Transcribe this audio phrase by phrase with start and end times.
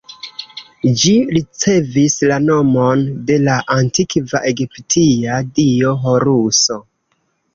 [1.01, 6.79] Ĝi ricevis la nomon de la antikva egiptia dio Horuso.